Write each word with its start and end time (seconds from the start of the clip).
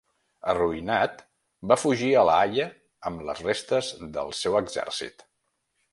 Arruïnat, 0.53 1.19
va 1.73 1.77
fugir 1.81 2.09
a 2.15 2.23
La 2.29 2.37
Haia 2.45 2.67
amb 3.11 3.23
les 3.29 3.45
restes 3.49 3.93
del 4.17 4.37
seu 4.43 4.59
exèrcit. 4.65 5.27